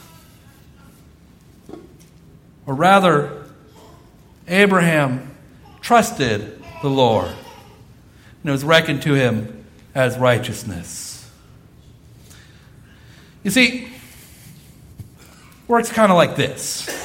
Or 2.65 2.75
rather, 2.75 3.45
Abraham 4.49 5.37
trusted 5.83 6.65
the 6.81 6.89
Lord 6.89 7.29
and 7.29 8.49
it 8.49 8.53
was 8.53 8.65
reckoned 8.65 9.03
to 9.03 9.13
him 9.13 9.67
as 9.95 10.17
righteousness. 10.17 11.31
You 13.43 13.51
see, 13.51 13.93
works 15.69 15.93
kind 15.93 16.11
of 16.11 16.17
like 16.17 16.37
this. 16.37 17.02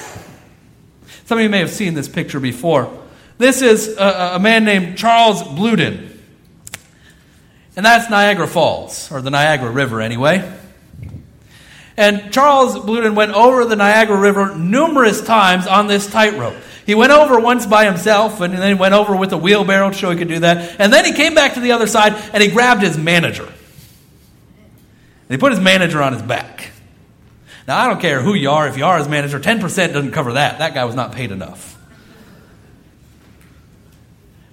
Some 1.27 1.39
of 1.39 1.43
you 1.43 1.49
may 1.49 1.59
have 1.59 1.71
seen 1.71 1.93
this 1.93 2.07
picture 2.07 2.39
before. 2.39 2.89
This 3.37 3.61
is 3.61 3.97
a, 3.97 4.35
a 4.35 4.39
man 4.39 4.63
named 4.63 4.97
Charles 4.97 5.43
Blondin. 5.43 6.17
And 7.75 7.85
that's 7.85 8.09
Niagara 8.09 8.47
Falls, 8.47 9.11
or 9.11 9.21
the 9.21 9.29
Niagara 9.29 9.69
River, 9.69 9.99
anyway. 9.99 10.49
And 11.97 12.31
Charles 12.31 12.79
Blondin 12.79 13.13
went 13.13 13.33
over 13.33 13.65
the 13.65 13.75
Niagara 13.75 14.17
River 14.17 14.55
numerous 14.55 15.21
times 15.21 15.67
on 15.67 15.87
this 15.87 16.07
tightrope. 16.07 16.55
He 16.85 16.95
went 16.95 17.11
over 17.11 17.37
once 17.41 17.65
by 17.65 17.83
himself, 17.83 18.39
and 18.39 18.53
then 18.53 18.75
he 18.75 18.79
went 18.79 18.93
over 18.93 19.13
with 19.13 19.33
a 19.33 19.37
wheelbarrow 19.37 19.89
to 19.89 19.95
show 19.97 20.09
he 20.11 20.17
could 20.17 20.29
do 20.29 20.39
that. 20.39 20.79
And 20.79 20.93
then 20.93 21.03
he 21.03 21.11
came 21.11 21.35
back 21.35 21.55
to 21.55 21.59
the 21.59 21.73
other 21.73 21.87
side, 21.87 22.13
and 22.31 22.41
he 22.41 22.49
grabbed 22.49 22.83
his 22.83 22.97
manager. 22.97 23.43
And 23.43 23.53
he 25.27 25.35
put 25.35 25.51
his 25.51 25.59
manager 25.59 26.01
on 26.01 26.13
his 26.13 26.21
back. 26.21 26.71
Now, 27.67 27.77
I 27.77 27.87
don't 27.87 27.99
care 27.99 28.21
who 28.21 28.33
you 28.33 28.49
are, 28.49 28.65
if 28.69 28.77
you 28.77 28.85
are 28.85 28.97
his 28.97 29.09
manager, 29.09 29.39
10% 29.41 29.61
doesn't 29.61 30.11
cover 30.11 30.33
that. 30.33 30.59
That 30.59 30.73
guy 30.73 30.85
was 30.85 30.95
not 30.95 31.11
paid 31.11 31.31
enough. 31.31 31.77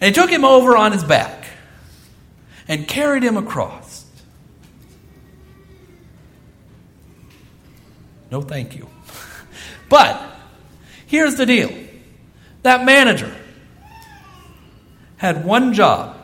And 0.00 0.14
he 0.14 0.20
took 0.20 0.28
him 0.28 0.44
over 0.44 0.76
on 0.76 0.90
his 0.90 1.04
back 1.04 1.46
and 2.66 2.88
carried 2.88 3.22
him 3.22 3.36
across. 3.36 4.04
No, 8.30 8.42
thank 8.42 8.76
you. 8.76 8.88
But 9.90 10.20
here's 11.06 11.36
the 11.36 11.46
deal 11.46 11.70
that 12.62 12.84
manager 12.84 13.32
had 15.18 15.44
one 15.44 15.74
job 15.74 16.16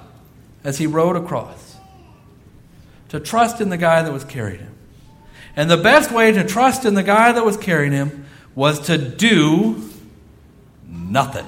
as 0.64 0.78
he 0.78 0.86
rode 0.86 1.14
across 1.14 1.76
to 3.10 3.20
trust 3.20 3.60
in 3.60 3.68
the 3.68 3.76
guy 3.76 4.02
that 4.02 4.12
was 4.12 4.24
carrying 4.24 4.60
him. 4.60 4.79
And 5.56 5.70
the 5.70 5.76
best 5.76 6.12
way 6.12 6.32
to 6.32 6.44
trust 6.44 6.84
in 6.84 6.94
the 6.94 7.02
guy 7.02 7.32
that 7.32 7.44
was 7.44 7.56
carrying 7.56 7.92
him 7.92 8.26
was 8.54 8.80
to 8.86 8.98
do 8.98 9.88
nothing. 10.86 11.46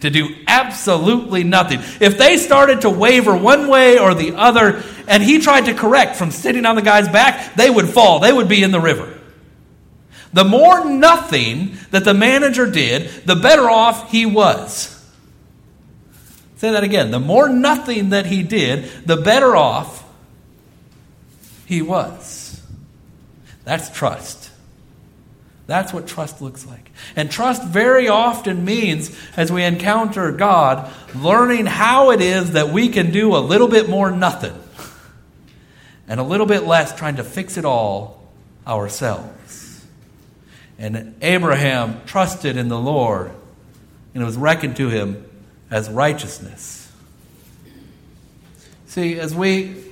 To 0.00 0.10
do 0.10 0.34
absolutely 0.46 1.44
nothing. 1.44 1.80
If 2.00 2.16
they 2.16 2.36
started 2.36 2.82
to 2.82 2.90
waver 2.90 3.36
one 3.36 3.68
way 3.68 3.98
or 3.98 4.14
the 4.14 4.34
other, 4.34 4.82
and 5.06 5.22
he 5.22 5.40
tried 5.40 5.66
to 5.66 5.74
correct 5.74 6.16
from 6.16 6.30
sitting 6.30 6.64
on 6.64 6.74
the 6.74 6.82
guy's 6.82 7.08
back, 7.08 7.54
they 7.54 7.68
would 7.68 7.88
fall. 7.88 8.18
They 8.18 8.32
would 8.32 8.48
be 8.48 8.62
in 8.62 8.70
the 8.70 8.80
river. 8.80 9.18
The 10.32 10.44
more 10.44 10.84
nothing 10.84 11.76
that 11.90 12.04
the 12.04 12.14
manager 12.14 12.70
did, 12.70 13.10
the 13.26 13.36
better 13.36 13.68
off 13.68 14.10
he 14.10 14.26
was. 14.26 14.96
Say 16.56 16.70
that 16.70 16.84
again. 16.84 17.10
The 17.10 17.20
more 17.20 17.48
nothing 17.48 18.10
that 18.10 18.26
he 18.26 18.42
did, 18.42 18.84
the 19.06 19.16
better 19.16 19.56
off 19.56 20.04
he 21.66 21.82
was. 21.82 22.39
That's 23.64 23.90
trust. 23.90 24.50
That's 25.66 25.92
what 25.92 26.08
trust 26.08 26.42
looks 26.42 26.66
like. 26.66 26.90
And 27.14 27.30
trust 27.30 27.62
very 27.64 28.08
often 28.08 28.64
means, 28.64 29.16
as 29.36 29.52
we 29.52 29.62
encounter 29.62 30.32
God, 30.32 30.90
learning 31.14 31.66
how 31.66 32.10
it 32.10 32.20
is 32.20 32.52
that 32.52 32.70
we 32.70 32.88
can 32.88 33.12
do 33.12 33.36
a 33.36 33.38
little 33.38 33.68
bit 33.68 33.88
more 33.88 34.10
nothing 34.10 34.58
and 36.08 36.18
a 36.18 36.24
little 36.24 36.46
bit 36.46 36.64
less 36.64 36.92
trying 36.98 37.16
to 37.16 37.24
fix 37.24 37.56
it 37.56 37.64
all 37.64 38.28
ourselves. 38.66 39.86
And 40.76 41.14
Abraham 41.22 42.00
trusted 42.04 42.56
in 42.56 42.66
the 42.68 42.78
Lord, 42.78 43.30
and 44.12 44.22
it 44.22 44.26
was 44.26 44.36
reckoned 44.36 44.74
to 44.76 44.88
him 44.88 45.24
as 45.70 45.88
righteousness. 45.88 46.90
See, 48.86 49.20
as 49.20 49.32
we 49.32 49.84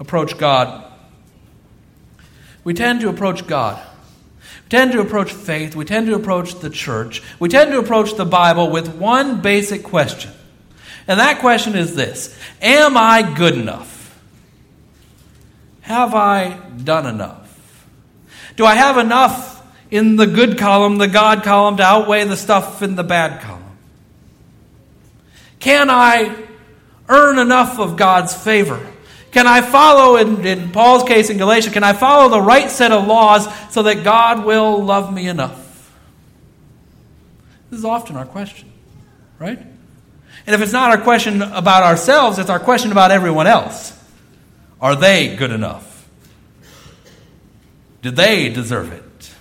approach 0.00 0.38
God, 0.38 0.87
we 2.64 2.74
tend 2.74 3.00
to 3.00 3.08
approach 3.08 3.46
God. 3.46 3.82
We 4.64 4.68
tend 4.68 4.92
to 4.92 5.00
approach 5.00 5.32
faith. 5.32 5.74
We 5.74 5.84
tend 5.84 6.06
to 6.06 6.14
approach 6.14 6.60
the 6.60 6.70
church. 6.70 7.22
We 7.38 7.48
tend 7.48 7.72
to 7.72 7.78
approach 7.78 8.14
the 8.14 8.24
Bible 8.26 8.70
with 8.70 8.94
one 8.94 9.40
basic 9.40 9.82
question. 9.82 10.32
And 11.06 11.18
that 11.18 11.40
question 11.40 11.74
is 11.74 11.94
this 11.94 12.38
Am 12.60 12.96
I 12.96 13.22
good 13.34 13.56
enough? 13.56 13.96
Have 15.80 16.14
I 16.14 16.58
done 16.84 17.06
enough? 17.06 17.86
Do 18.56 18.66
I 18.66 18.74
have 18.74 18.98
enough 18.98 19.64
in 19.90 20.16
the 20.16 20.26
good 20.26 20.58
column, 20.58 20.98
the 20.98 21.08
God 21.08 21.42
column, 21.42 21.78
to 21.78 21.82
outweigh 21.82 22.24
the 22.24 22.36
stuff 22.36 22.82
in 22.82 22.94
the 22.94 23.04
bad 23.04 23.40
column? 23.40 23.62
Can 25.60 25.88
I 25.88 26.36
earn 27.08 27.38
enough 27.38 27.78
of 27.78 27.96
God's 27.96 28.34
favor? 28.34 28.84
Can 29.30 29.46
I 29.46 29.60
follow, 29.60 30.16
in, 30.16 30.44
in, 30.46 30.70
Paul's 30.70 31.04
case 31.04 31.30
in 31.30 31.36
Galatia, 31.38 31.70
can 31.70 31.84
I 31.84 31.92
follow 31.92 32.30
the 32.30 32.40
right 32.40 32.70
set 32.70 32.92
of 32.92 33.06
laws 33.06 33.46
so 33.70 33.82
that 33.82 34.02
God 34.02 34.44
will 34.44 34.82
love 34.82 35.12
me 35.12 35.28
enough? 35.28 35.92
This 37.70 37.78
is 37.80 37.84
often 37.84 38.16
our 38.16 38.24
question, 38.24 38.72
right? 39.38 39.58
And 39.58 40.54
if 40.54 40.62
it's 40.62 40.72
not 40.72 40.90
our 40.90 41.02
question 41.02 41.42
about 41.42 41.82
ourselves, 41.82 42.38
it's 42.38 42.48
our 42.48 42.58
question 42.58 42.90
about 42.90 43.10
everyone 43.10 43.46
else. 43.46 43.92
Are 44.80 44.96
they 44.96 45.36
good 45.36 45.50
enough? 45.50 46.08
Do 48.00 48.10
they 48.10 48.48
deserve 48.48 48.92
it? 48.92 49.34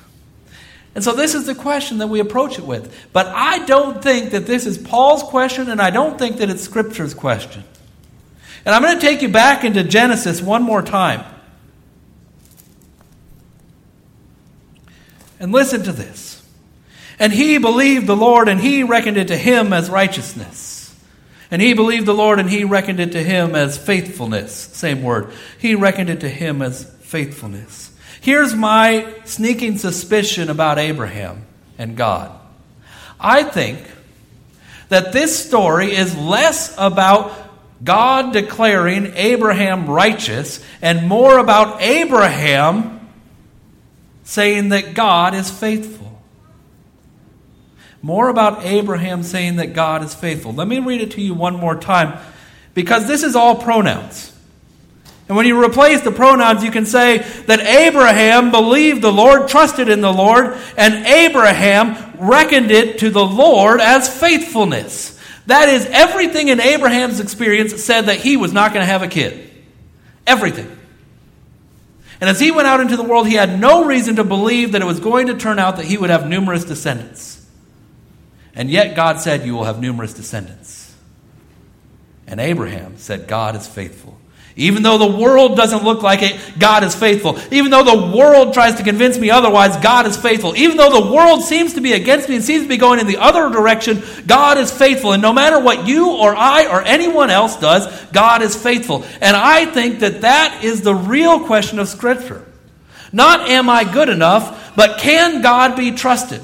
And 0.95 1.03
so 1.03 1.13
this 1.13 1.35
is 1.35 1.45
the 1.45 1.55
question 1.55 1.99
that 1.99 2.07
we 2.07 2.19
approach 2.19 2.57
it 2.57 2.65
with. 2.65 2.93
But 3.13 3.27
I 3.27 3.63
don't 3.65 4.01
think 4.01 4.31
that 4.31 4.47
this 4.47 4.65
is 4.65 4.77
Paul's 4.77 5.23
question, 5.23 5.69
and 5.69 5.79
I 5.79 5.91
don't 5.91 6.17
think 6.17 6.37
that 6.37 6.49
it's 6.49 6.63
Scripture's 6.63 7.13
question. 7.13 7.63
And 8.67 8.75
I'm 8.75 8.81
going 8.81 8.99
to 8.99 9.01
take 9.01 9.21
you 9.21 9.29
back 9.29 9.63
into 9.63 9.81
Genesis 9.81 10.41
one 10.41 10.61
more 10.61 10.81
time. 10.81 11.23
And 15.39 15.53
listen 15.53 15.83
to 15.83 15.93
this. 15.93 16.45
And 17.17 17.31
he 17.31 17.59
believed 17.59 18.07
the 18.07 18.17
Lord, 18.17 18.49
and 18.49 18.59
he 18.59 18.83
reckoned 18.83 19.15
it 19.15 19.29
to 19.29 19.37
him 19.37 19.71
as 19.71 19.89
righteousness. 19.89 20.93
And 21.49 21.61
he 21.61 21.75
believed 21.75 22.07
the 22.07 22.13
Lord, 22.13 22.39
and 22.39 22.49
he 22.49 22.65
reckoned 22.65 22.99
it 22.99 23.13
to 23.13 23.23
him 23.23 23.55
as 23.55 23.77
faithfulness. 23.77 24.51
Same 24.53 25.01
word. 25.01 25.31
He 25.57 25.73
reckoned 25.73 26.09
it 26.09 26.19
to 26.19 26.29
him 26.29 26.61
as 26.61 26.93
faithfulness. 27.03 27.97
Here's 28.19 28.53
my 28.53 29.15
sneaking 29.23 29.77
suspicion 29.77 30.49
about 30.49 30.77
Abraham 30.77 31.45
and 31.77 31.95
God. 31.95 32.37
I 33.17 33.43
think 33.43 33.79
that 34.89 35.13
this 35.13 35.47
story 35.47 35.95
is 35.95 36.17
less 36.17 36.75
about 36.77 37.46
God 37.83 38.33
declaring 38.33 39.13
Abraham 39.15 39.87
righteous 39.87 40.63
and 40.81 41.07
more 41.07 41.37
about 41.37 41.81
Abraham 41.81 43.07
saying 44.23 44.69
that 44.69 44.93
God 44.93 45.33
is 45.33 45.49
faithful. 45.49 46.21
More 48.01 48.29
about 48.29 48.63
Abraham 48.65 49.23
saying 49.23 49.57
that 49.57 49.73
God 49.73 50.03
is 50.03 50.13
faithful. 50.13 50.53
Let 50.53 50.67
me 50.67 50.79
read 50.79 51.01
it 51.01 51.11
to 51.11 51.21
you 51.21 51.33
one 51.33 51.55
more 51.55 51.75
time 51.75 52.19
because 52.73 53.07
this 53.07 53.23
is 53.23 53.35
all 53.35 53.55
pronouns. 53.55 54.33
And 55.27 55.35
when 55.35 55.45
you 55.45 55.61
replace 55.61 56.01
the 56.01 56.11
pronouns, 56.11 56.63
you 56.63 56.71
can 56.71 56.85
say 56.85 57.17
that 57.47 57.59
Abraham 57.59 58.49
believed 58.49 59.01
the 59.01 59.11
Lord, 59.11 59.49
trusted 59.49 59.89
in 59.89 59.99
the 59.99 60.13
Lord, 60.13 60.57
and 60.77 61.05
Abraham 61.05 62.13
reckoned 62.17 62.71
it 62.71 62.99
to 62.99 63.09
the 63.09 63.25
Lord 63.25 63.81
as 63.81 64.07
faithfulness. 64.07 65.16
That 65.47 65.69
is, 65.69 65.85
everything 65.85 66.49
in 66.49 66.59
Abraham's 66.59 67.19
experience 67.19 67.83
said 67.83 68.01
that 68.01 68.17
he 68.19 68.37
was 68.37 68.53
not 68.53 68.73
going 68.73 68.85
to 68.85 68.91
have 68.91 69.01
a 69.01 69.07
kid. 69.07 69.49
Everything. 70.27 70.69
And 72.19 72.29
as 72.29 72.39
he 72.39 72.51
went 72.51 72.67
out 72.67 72.81
into 72.81 72.97
the 72.97 73.03
world, 73.03 73.27
he 73.27 73.35
had 73.35 73.59
no 73.59 73.85
reason 73.85 74.17
to 74.17 74.23
believe 74.23 74.73
that 74.73 74.81
it 74.81 74.85
was 74.85 74.99
going 74.99 75.27
to 75.27 75.37
turn 75.37 75.57
out 75.57 75.77
that 75.77 75.85
he 75.85 75.97
would 75.97 76.09
have 76.09 76.27
numerous 76.27 76.65
descendants. 76.65 77.45
And 78.55 78.69
yet 78.69 78.95
God 78.95 79.21
said, 79.21 79.45
You 79.45 79.53
will 79.53 79.63
have 79.63 79.79
numerous 79.79 80.13
descendants. 80.13 80.93
And 82.25 82.41
Abraham 82.41 82.97
said, 82.97 83.27
God 83.27 83.55
is 83.55 83.67
faithful. 83.67 84.17
Even 84.59 84.81
though 84.81 84.97
the 84.97 85.05
world 85.05 85.55
doesn't 85.55 85.83
look 85.83 86.01
like 86.01 86.23
it, 86.23 86.35
God 86.57 86.83
is 86.83 86.95
faithful. 86.95 87.37
Even 87.51 87.69
though 87.69 87.83
the 87.83 88.17
world 88.17 88.55
tries 88.55 88.73
to 88.75 88.83
convince 88.83 89.19
me 89.19 89.29
otherwise, 89.29 89.77
God 89.77 90.07
is 90.07 90.17
faithful. 90.17 90.57
Even 90.57 90.77
though 90.77 90.99
the 90.99 91.11
world 91.11 91.43
seems 91.43 91.75
to 91.75 91.81
be 91.81 91.93
against 91.93 92.27
me 92.27 92.35
and 92.35 92.43
seems 92.43 92.63
to 92.63 92.69
be 92.69 92.77
going 92.77 92.99
in 92.99 93.05
the 93.05 93.17
other 93.17 93.51
direction, 93.51 94.01
God 94.25 94.57
is 94.57 94.71
faithful. 94.71 95.13
And 95.13 95.21
no 95.21 95.31
matter 95.31 95.59
what 95.59 95.87
you 95.87 96.09
or 96.09 96.35
I 96.35 96.65
or 96.65 96.81
anyone 96.81 97.29
else 97.29 97.55
does, 97.57 97.87
God 98.05 98.41
is 98.41 98.55
faithful. 98.55 99.05
And 99.21 99.37
I 99.37 99.67
think 99.67 99.99
that 99.99 100.21
that 100.21 100.63
is 100.63 100.81
the 100.81 100.95
real 100.95 101.45
question 101.45 101.77
of 101.77 101.87
Scripture. 101.87 102.43
Not 103.13 103.47
am 103.49 103.69
I 103.69 103.83
good 103.83 104.09
enough, 104.09 104.75
but 104.75 104.97
can 104.97 105.43
God 105.43 105.77
be 105.77 105.91
trusted? 105.91 106.41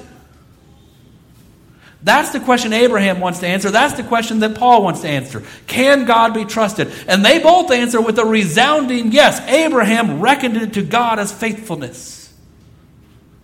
That's 2.04 2.32
the 2.32 2.42
question 2.42 2.74
Abraham 2.74 3.22
wants 3.22 3.40
to 3.40 3.48
answer. 3.48 3.72
That's 3.72 3.94
the 3.94 4.04
question 4.04 4.40
that 4.40 4.56
Paul 4.56 4.84
wants 4.84 5.02
to 5.02 5.08
answer. 5.08 5.42
Can 5.68 6.04
God 6.04 6.34
be 6.34 6.44
trusted? 6.44 6.92
And 7.08 7.24
they 7.24 7.40
both 7.40 7.72
answer 7.72 8.02
with 8.02 8.20
a 8.20 8.26
resounding 8.26 9.14
yes. 9.14 9.40
Abraham 9.48 10.20
reckoned 10.20 10.58
it 10.58 10.74
to 10.74 10.84
God 10.84 11.18
as 11.18 11.32
faithfulness. 11.32 12.34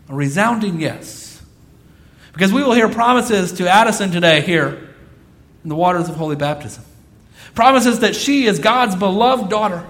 A 0.09 0.13
resounding 0.13 0.81
yes. 0.81 1.41
Because 2.33 2.51
we 2.51 2.61
will 2.61 2.73
hear 2.73 2.89
promises 2.89 3.53
to 3.53 3.69
Addison 3.69 4.11
today 4.11 4.41
here 4.41 4.89
in 5.63 5.69
the 5.69 5.75
waters 5.75 6.09
of 6.09 6.15
holy 6.15 6.35
baptism. 6.35 6.83
Promises 7.55 7.99
that 7.99 8.15
she 8.15 8.45
is 8.45 8.59
God's 8.59 8.95
beloved 8.95 9.49
daughter 9.49 9.85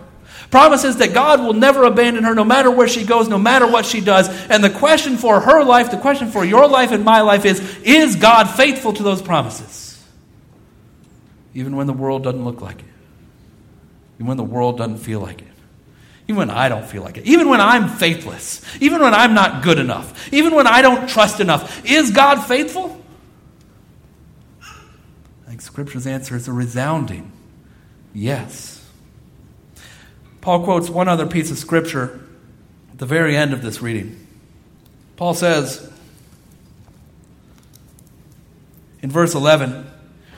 Promises 0.51 0.98
that 0.98 1.13
God 1.13 1.41
will 1.41 1.53
never 1.53 1.84
abandon 1.84 2.24
her 2.24 2.34
no 2.34 2.43
matter 2.43 2.72
where 2.72 2.88
she 2.88 3.05
goes, 3.05 3.27
no 3.27 3.38
matter 3.38 3.67
what 3.67 3.86
she 3.86 4.01
does. 4.01 4.29
And 4.48 4.63
the 4.63 4.69
question 4.69 5.17
for 5.17 5.39
her 5.39 5.63
life, 5.63 5.91
the 5.91 5.98
question 5.98 6.31
for 6.31 6.43
your 6.43 6.67
life 6.67 6.91
and 6.91 7.05
my 7.05 7.22
life 7.22 7.46
is 7.46 7.60
Is 7.84 8.15
God 8.15 8.46
faithful 8.46 8.93
to 8.93 9.03
those 9.03 9.22
promises? 9.22 10.03
Even 11.53 11.75
when 11.75 11.88
the 11.88 11.93
world 11.93 12.24
doesn't 12.24 12.43
look 12.43 12.62
like 12.62 12.79
it, 12.79 12.86
even 14.15 14.27
when 14.27 14.38
the 14.38 14.43
world 14.43 14.77
doesn't 14.77 14.98
feel 14.98 15.19
like 15.19 15.41
it. 15.41 15.48
Even 16.29 16.38
when 16.38 16.50
I 16.51 16.69
don't 16.69 16.86
feel 16.86 17.01
like 17.01 17.17
it. 17.17 17.25
Even 17.25 17.50
when 17.50 17.60
I'm 17.60 17.89
faithless. 17.89 18.62
Even 18.79 19.01
when 19.01 19.15
I'm 19.15 19.34
not 19.34 19.63
good 19.63 19.79
enough. 19.79 20.31
Even 20.31 20.53
when 20.53 20.67
I 20.67 20.84
don't 20.84 21.10
trust 21.10 21.39
enough. 21.39 21.84
Is 21.86 22.12
God 22.12 22.41
faithful? 22.46 23.03
I 24.62 25.50
think 25.50 25.62
Scripture's 25.62 26.05
answer 26.05 26.36
is 26.36 26.48
a 26.48 26.53
resounding 26.53 27.31
yes. 28.13 28.78
Paul 30.49 30.63
quotes 30.63 30.89
one 30.89 31.07
other 31.07 31.27
piece 31.27 31.51
of 31.51 31.59
scripture 31.59 32.21
at 32.91 32.97
the 32.97 33.05
very 33.05 33.37
end 33.37 33.53
of 33.53 33.61
this 33.61 33.83
reading. 33.83 34.25
Paul 35.15 35.35
says 35.35 35.93
in 39.03 39.11
verse 39.11 39.35
11 39.35 39.85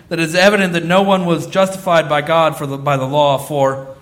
that 0.09 0.19
it 0.19 0.23
is 0.23 0.35
evident 0.35 0.73
that 0.73 0.83
no 0.83 1.01
one 1.01 1.25
was 1.25 1.47
justified 1.47 2.09
by 2.09 2.21
God 2.21 2.57
for 2.57 2.67
the, 2.67 2.77
by 2.77 2.97
the 2.97 3.05
law, 3.05 3.37
for 3.37 3.95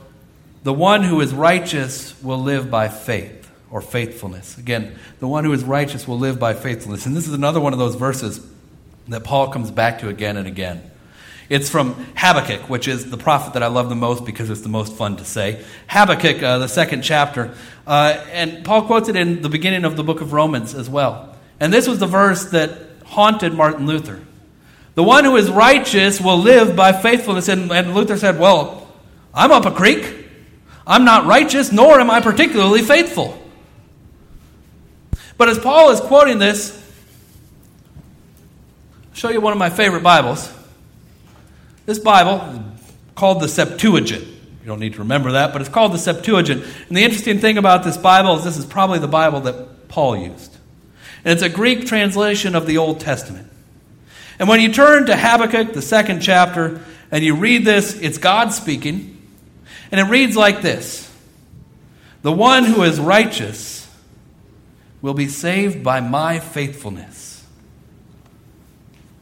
the 0.63 0.73
one 0.73 1.03
who 1.03 1.21
is 1.21 1.31
righteous 1.31 2.19
will 2.23 2.39
live 2.39 2.71
by 2.71 2.87
faith 2.87 3.47
or 3.69 3.79
faithfulness. 3.79 4.57
Again, 4.57 4.97
the 5.19 5.27
one 5.27 5.43
who 5.43 5.53
is 5.53 5.63
righteous 5.63 6.07
will 6.07 6.17
live 6.17 6.39
by 6.39 6.55
faithfulness. 6.55 7.05
And 7.05 7.15
this 7.15 7.27
is 7.27 7.33
another 7.35 7.59
one 7.59 7.73
of 7.73 7.77
those 7.77 7.93
verses 7.93 8.43
that 9.09 9.23
Paul 9.23 9.51
comes 9.51 9.69
back 9.69 9.99
to 9.99 10.09
again 10.09 10.37
and 10.37 10.47
again. 10.47 10.88
It's 11.50 11.68
from 11.68 11.96
Habakkuk, 12.15 12.70
which 12.70 12.88
is 12.88 13.10
the 13.10 13.18
prophet 13.18 13.53
that 13.53 13.63
I 13.63 13.68
love 13.68 13.89
the 13.89 13.96
most 13.96 14.24
because 14.24 14.51
it's 14.51 14.62
the 14.62 14.70
most 14.70 14.94
fun 14.94 15.18
to 15.18 15.25
say. 15.25 15.65
Habakkuk, 15.88 16.44
uh, 16.44 16.60
the 16.60 16.68
second 16.68 17.01
chapter. 17.01 17.56
Uh, 17.88 18.24
and 18.32 18.63
Paul 18.63 18.84
quotes 18.84 19.10
it 19.10 19.15
in 19.15 19.41
the 19.41 19.50
beginning 19.50 19.84
of 19.84 19.96
the 19.96 20.03
book 20.03 20.22
of 20.22 20.32
Romans 20.32 20.75
as 20.75 20.88
well. 20.88 21.36
And 21.60 21.74
this 21.74 21.88
was 21.88 21.98
the 21.98 22.06
verse 22.06 22.51
that 22.51 22.72
haunted 23.03 23.53
Martin 23.53 23.88
Luther. 23.88 24.22
The 24.94 25.03
one 25.03 25.25
who 25.25 25.36
is 25.38 25.50
righteous 25.50 26.22
will 26.22 26.38
live 26.38 26.75
by 26.75 26.94
faithfulness. 26.94 27.48
And, 27.48 27.72
and 27.72 27.96
Luther 27.96 28.18
said, 28.18 28.39
Well, 28.39 28.88
I'm 29.34 29.51
up 29.51 29.65
a 29.65 29.72
creek. 29.72 30.27
I'm 30.86 31.03
not 31.03 31.25
righteous, 31.25 31.72
nor 31.72 32.00
am 32.00 32.12
I 32.12 32.22
particularly 32.22 32.84
faithful. 32.84 33.41
But 35.38 35.50
as 35.50 35.58
Paul 35.58 35.89
is 35.91 36.00
quoting 36.00 36.38
this, 36.38 36.75
I'll 39.10 39.15
show 39.15 39.29
you 39.29 39.41
one 39.41 39.53
of 39.53 39.60
my 39.60 39.70
favorite 39.70 40.03
Bibles. 40.03 40.58
This 41.89 41.98
Bible 41.98 42.63
called 43.15 43.41
the 43.41 43.48
Septuagint. 43.48 44.24
You 44.24 44.67
don't 44.67 44.79
need 44.79 44.93
to 44.93 45.00
remember 45.00 45.31
that, 45.31 45.51
but 45.51 45.60
it's 45.60 45.72
called 45.72 45.91
the 45.91 45.98
Septuagint. 45.98 46.63
And 46.88 46.96
the 46.96 47.03
interesting 47.03 47.39
thing 47.39 47.58
about 47.58 47.84
this 47.84 47.98
Bible 47.98 48.36
is 48.36 48.43
this 48.43 48.60
is 48.60 48.65
probably 48.67 49.00
the 49.00 49.08
Bible 49.08 49.39
that 49.39 49.88
Paul 49.88 50.15
used. 50.15 50.55
And 51.25 51.34
it's 51.34 51.41
a 51.41 51.50
Greek 51.50 51.88
translation 51.88 52.53
of 52.53 52.67
the 52.67 52.77
Old 52.77 53.00
Testament. 53.00 53.51
And 54.38 54.48
when 54.48 54.62
you 54.62 54.72
turn 54.72 55.08
to 55.08 55.17
Habakkuk, 55.17 55.74
the 55.74 55.81
second 55.81 56.22
chapter, 56.22 56.79
and 57.10 57.24
you 57.24 57.34
read 57.34 57.65
this, 57.65 58.00
it's 58.00 58.19
God 58.19 58.53
speaking. 58.53 59.19
And 59.91 60.00
it 60.00 60.12
reads 60.12 60.36
like 60.36 60.62
this 60.62 61.12
The 62.22 62.31
one 62.31 62.65
who 62.65 62.84
is 62.84 63.00
righteous 63.00 63.89
will 65.01 65.15
be 65.15 65.27
saved 65.27 65.84
by 65.84 66.01
my 66.01 66.38
faithfulness. 66.38 67.18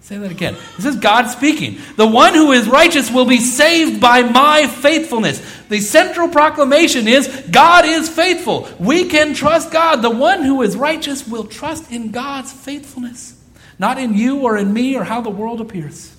Say 0.07 0.17
that 0.19 0.31
again. 0.31 0.55
This 0.77 0.85
is 0.85 0.95
God 0.95 1.27
speaking. 1.27 1.79
The 1.97 2.07
one 2.07 2.33
who 2.33 2.53
is 2.53 2.65
righteous 2.65 3.11
will 3.11 3.25
be 3.25 3.39
saved 3.39 3.99
by 3.99 4.21
my 4.21 4.65
faithfulness. 4.65 5.41
The 5.67 5.81
central 5.81 6.29
proclamation 6.29 7.09
is 7.09 7.27
God 7.51 7.83
is 7.83 8.07
faithful. 8.07 8.69
We 8.79 9.09
can 9.09 9.33
trust 9.33 9.69
God. 9.69 9.97
The 9.97 10.09
one 10.09 10.43
who 10.43 10.61
is 10.61 10.77
righteous 10.77 11.27
will 11.27 11.43
trust 11.43 11.91
in 11.91 12.11
God's 12.11 12.53
faithfulness, 12.53 13.37
not 13.79 13.97
in 13.97 14.13
you 14.13 14.43
or 14.43 14.55
in 14.55 14.71
me 14.71 14.95
or 14.95 15.03
how 15.03 15.19
the 15.19 15.29
world 15.29 15.59
appears. 15.59 16.15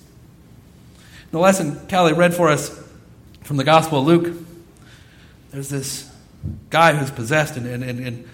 The 1.31 1.39
lesson 1.39 1.87
Callie 1.87 2.13
read 2.13 2.35
for 2.35 2.49
us 2.49 2.69
from 3.41 3.57
the 3.57 3.63
Gospel 3.63 4.01
of 4.01 4.05
Luke 4.05 4.35
there's 5.49 5.69
this 5.69 6.07
guy 6.69 6.93
who's 6.93 7.09
possessed, 7.09 7.57
and, 7.57 7.65
and, 7.65 7.83
and, 7.83 8.29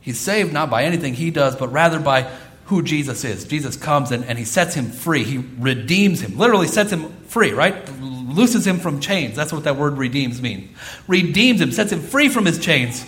he's 0.00 0.18
saved 0.18 0.54
not 0.54 0.70
by 0.70 0.84
anything 0.84 1.12
he 1.12 1.30
does, 1.30 1.54
but 1.54 1.68
rather 1.68 2.00
by 2.00 2.30
who 2.66 2.82
Jesus 2.82 3.24
is. 3.24 3.44
Jesus 3.44 3.76
comes 3.76 4.10
and, 4.10 4.24
and 4.24 4.38
he 4.38 4.44
sets 4.44 4.74
him 4.74 4.90
free. 4.90 5.24
He 5.24 5.38
redeems 5.38 6.20
him, 6.20 6.36
literally 6.36 6.66
sets 6.66 6.90
him 6.92 7.08
free, 7.26 7.52
right? 7.52 7.88
Looses 8.00 8.66
him 8.66 8.78
from 8.78 9.00
chains. 9.00 9.36
That's 9.36 9.52
what 9.52 9.64
that 9.64 9.76
word 9.76 9.98
redeems 9.98 10.42
means. 10.42 10.76
Redeems 11.06 11.60
him, 11.60 11.70
sets 11.70 11.92
him 11.92 12.00
free 12.00 12.28
from 12.28 12.44
his 12.44 12.58
chains. 12.58 13.06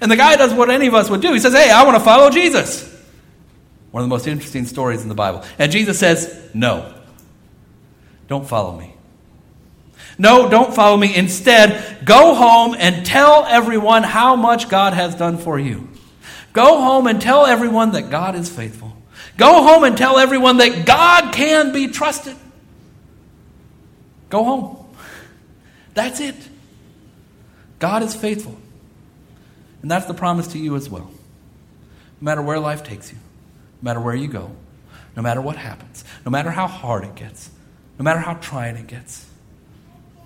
And 0.00 0.10
the 0.10 0.16
guy 0.16 0.36
does 0.36 0.52
what 0.52 0.70
any 0.70 0.86
of 0.86 0.94
us 0.94 1.10
would 1.10 1.20
do. 1.20 1.32
He 1.32 1.40
says, 1.40 1.52
Hey, 1.52 1.70
I 1.70 1.84
want 1.84 1.96
to 1.96 2.04
follow 2.04 2.30
Jesus. 2.30 2.84
One 3.90 4.02
of 4.02 4.08
the 4.08 4.14
most 4.14 4.26
interesting 4.26 4.66
stories 4.66 5.02
in 5.02 5.08
the 5.08 5.14
Bible. 5.14 5.44
And 5.58 5.70
Jesus 5.70 5.98
says, 5.98 6.50
No, 6.54 6.94
don't 8.28 8.46
follow 8.46 8.78
me. 8.78 8.94
No, 10.18 10.48
don't 10.48 10.74
follow 10.74 10.96
me. 10.96 11.14
Instead, 11.14 12.04
go 12.04 12.34
home 12.34 12.74
and 12.78 13.04
tell 13.04 13.44
everyone 13.44 14.02
how 14.02 14.36
much 14.36 14.68
God 14.70 14.94
has 14.94 15.14
done 15.14 15.36
for 15.36 15.58
you. 15.58 15.88
Go 16.56 16.80
home 16.80 17.06
and 17.06 17.20
tell 17.20 17.44
everyone 17.44 17.92
that 17.92 18.08
God 18.08 18.34
is 18.34 18.48
faithful. 18.48 18.96
Go 19.36 19.62
home 19.62 19.84
and 19.84 19.94
tell 19.94 20.16
everyone 20.16 20.56
that 20.56 20.86
God 20.86 21.34
can 21.34 21.70
be 21.70 21.88
trusted. 21.88 22.34
Go 24.30 24.42
home. 24.42 24.86
That's 25.92 26.18
it. 26.18 26.34
God 27.78 28.02
is 28.02 28.14
faithful. 28.14 28.56
And 29.82 29.90
that's 29.90 30.06
the 30.06 30.14
promise 30.14 30.46
to 30.48 30.58
you 30.58 30.76
as 30.76 30.88
well. 30.88 31.10
No 32.22 32.24
matter 32.24 32.40
where 32.40 32.58
life 32.58 32.82
takes 32.82 33.12
you, 33.12 33.18
no 33.82 33.90
matter 33.90 34.00
where 34.00 34.14
you 34.14 34.26
go, 34.26 34.50
no 35.14 35.22
matter 35.22 35.42
what 35.42 35.56
happens, 35.56 36.04
no 36.24 36.30
matter 36.30 36.50
how 36.50 36.66
hard 36.66 37.04
it 37.04 37.16
gets, 37.16 37.50
no 37.98 38.02
matter 38.02 38.20
how 38.20 38.32
trying 38.32 38.76
it 38.76 38.86
gets, 38.86 39.26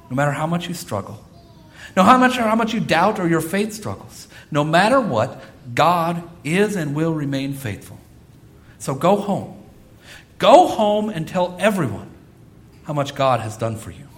no 0.08 0.14
matter 0.14 0.30
how 0.30 0.46
much 0.46 0.68
you 0.68 0.75
struggle, 0.75 1.26
no 1.96 2.04
how 2.04 2.18
much, 2.18 2.37
how 2.37 2.54
much 2.54 2.72
you 2.72 2.78
doubt 2.78 3.18
or 3.18 3.26
your 3.26 3.40
faith 3.40 3.72
struggles, 3.72 4.28
no 4.52 4.62
matter 4.62 5.00
what, 5.00 5.42
God 5.75 6.23
is 6.45 6.77
and 6.77 6.95
will 6.95 7.15
remain 7.15 7.53
faithful. 7.53 7.99
So 8.79 8.95
go 8.95 9.17
home. 9.17 9.62
Go 10.39 10.67
home 10.67 11.11
and 11.11 11.29
tell 11.29 11.57
everyone 11.61 12.09
how 12.85 12.93
much 12.93 13.15
God 13.15 13.41
has 13.41 13.56
done 13.56 13.76
for 13.76 13.91
you. 13.91 14.09